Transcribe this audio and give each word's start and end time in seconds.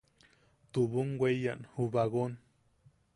Tubum 0.73 1.09
weyan 1.21 1.61
ju 1.75 1.85
bagon. 1.97 2.33